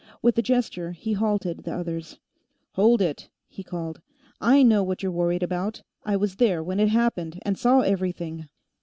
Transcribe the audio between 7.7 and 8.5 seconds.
everything."